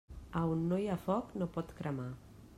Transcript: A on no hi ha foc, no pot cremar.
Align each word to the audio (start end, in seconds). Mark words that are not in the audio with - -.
A 0.39 0.41
on 0.53 0.63
no 0.71 0.79
hi 0.83 0.87
ha 0.89 0.97
foc, 1.03 1.31
no 1.43 1.49
pot 1.59 1.77
cremar. 1.83 2.09